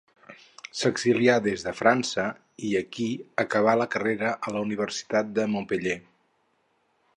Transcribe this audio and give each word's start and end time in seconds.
S'exilià 0.77 1.35
des 1.47 1.65
de 1.65 1.73
França 1.79 2.25
i 2.69 2.73
aquí 2.79 3.07
acabà 3.45 3.77
la 3.83 3.89
carrera 3.97 4.33
a 4.49 4.57
la 4.59 4.65
Universitat 4.69 5.33
de 5.39 5.49
Montpeller. 5.57 5.97